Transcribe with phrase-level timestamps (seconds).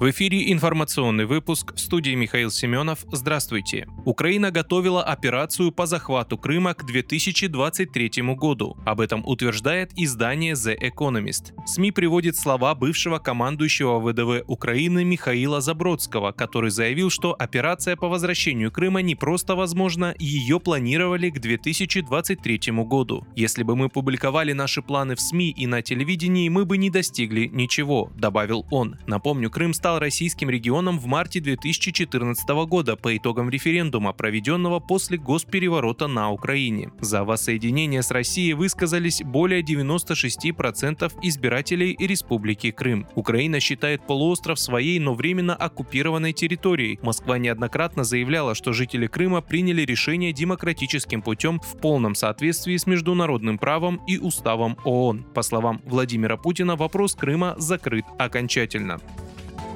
[0.00, 3.00] В эфире информационный выпуск в студии Михаил Семенов.
[3.12, 3.86] Здравствуйте.
[4.06, 8.78] Украина готовила операцию по захвату Крыма к 2023 году.
[8.86, 11.52] Об этом утверждает издание The Economist.
[11.66, 18.72] СМИ приводит слова бывшего командующего ВДВ Украины Михаила Забродского, который заявил, что операция по возвращению
[18.72, 23.26] Крыма не просто возможна, ее планировали к 2023 году.
[23.36, 27.48] Если бы мы публиковали наши планы в СМИ и на телевидении, мы бы не достигли
[27.48, 28.96] ничего, добавил он.
[29.06, 35.18] Напомню, Крым стал стал российским регионом в марте 2014 года по итогам референдума, проведенного после
[35.18, 36.92] госпереворота на Украине.
[37.00, 43.08] За воссоединение с Россией высказались более 96% избирателей Республики Крым.
[43.16, 47.00] Украина считает полуостров своей, но временно оккупированной территорией.
[47.02, 53.58] Москва неоднократно заявляла, что жители Крыма приняли решение демократическим путем в полном соответствии с международным
[53.58, 55.24] правом и уставом ООН.
[55.34, 59.00] По словам Владимира Путина, вопрос Крыма закрыт окончательно.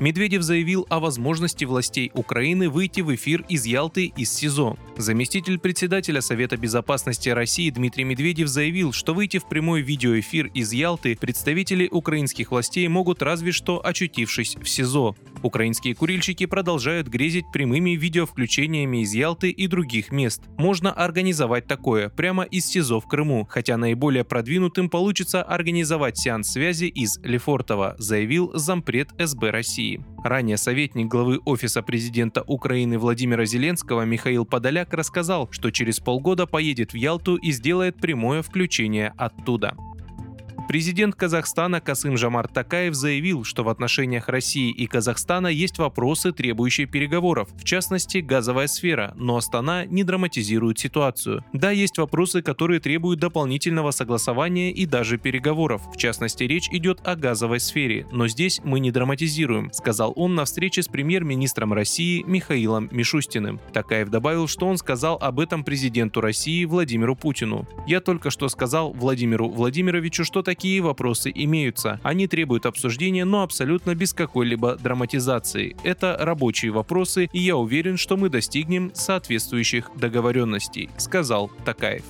[0.00, 4.76] Медведев заявил о возможности властей Украины выйти в эфир из Ялты из СИЗО.
[4.98, 11.16] Заместитель председателя Совета безопасности России Дмитрий Медведев заявил, что выйти в прямой видеоэфир из Ялты
[11.16, 15.14] представители украинских властей могут разве что очутившись в СИЗО.
[15.44, 20.42] Украинские курильщики продолжают грезить прямыми видеовключениями из Ялты и других мест.
[20.56, 26.86] Можно организовать такое прямо из СИЗО в Крыму, хотя наиболее продвинутым получится организовать сеанс связи
[26.86, 30.04] из Лефортово, заявил зампред СБ России.
[30.24, 36.92] Ранее советник главы Офиса президента Украины Владимира Зеленского Михаил Подоляк рассказал, что через полгода поедет
[36.92, 39.76] в Ялту и сделает прямое включение оттуда.
[40.68, 46.86] Президент Казахстана Касым Жамар Такаев заявил, что в отношениях России и Казахстана есть вопросы, требующие
[46.86, 51.42] переговоров, в частности газовая сфера, но Астана не драматизирует ситуацию.
[51.54, 55.80] Да, есть вопросы, которые требуют дополнительного согласования и даже переговоров.
[55.90, 60.44] В частности, речь идет о газовой сфере, но здесь мы не драматизируем, сказал он на
[60.44, 63.58] встрече с премьер-министром России Михаилом Мишустиным.
[63.72, 67.66] Такаев добавил, что он сказал об этом президенту России Владимиру Путину.
[67.86, 72.00] Я только что сказал Владимиру Владимировичу, что такие такие вопросы имеются.
[72.02, 75.76] Они требуют обсуждения, но абсолютно без какой-либо драматизации.
[75.84, 82.02] Это рабочие вопросы, и я уверен, что мы достигнем соответствующих договоренностей, сказал Такаев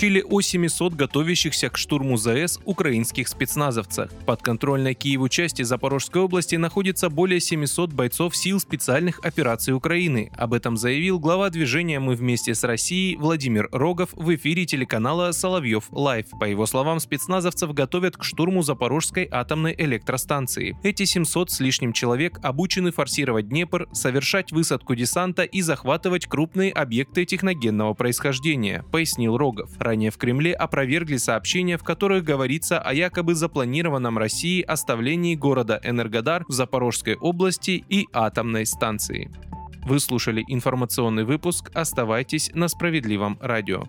[0.00, 4.10] сообщили о 700 готовящихся к штурму ЗАЭС украинских спецназовцах.
[4.24, 10.32] Под контрольной Киеву части Запорожской области находится более 700 бойцов сил специальных операций Украины.
[10.38, 15.84] Об этом заявил глава движения «Мы вместе с Россией» Владимир Рогов в эфире телеканала «Соловьев
[15.90, 16.28] Лайв».
[16.40, 20.78] По его словам, спецназовцев готовят к штурму Запорожской атомной электростанции.
[20.82, 27.26] Эти 700 с лишним человек обучены форсировать Днепр, совершать высадку десанта и захватывать крупные объекты
[27.26, 29.68] техногенного происхождения, пояснил Рогов.
[29.90, 36.44] Ранее в Кремле опровергли сообщения, в которых говорится о якобы запланированном России оставлении города Энергодар
[36.46, 39.32] в Запорожской области и атомной станции.
[39.84, 41.72] Вы слушали информационный выпуск.
[41.74, 43.82] Оставайтесь на справедливом радио.